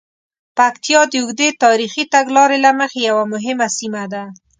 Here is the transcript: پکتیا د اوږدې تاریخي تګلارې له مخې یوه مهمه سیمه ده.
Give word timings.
پکتیا 0.57 1.01
د 1.11 1.13
اوږدې 1.21 1.49
تاریخي 1.63 2.03
تګلارې 2.13 2.57
له 2.65 2.71
مخې 2.79 2.99
یوه 3.09 3.25
مهمه 3.33 3.67
سیمه 3.77 4.03
ده. 4.13 4.23